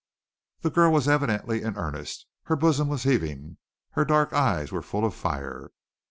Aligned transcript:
The 0.61 0.71
girl 0.71 0.91
was 0.91 1.07
evidently 1.07 1.61
in 1.61 1.77
earnest. 1.77 2.25
Her 2.45 2.55
bosom 2.55 2.87
was 2.87 3.03
heaving, 3.03 3.57
her 3.91 4.03
dark 4.03 4.33
eyes 4.33 4.71
were 4.71 4.81
full 4.81 5.05
of 5.05 5.13
fire. 5.13 5.69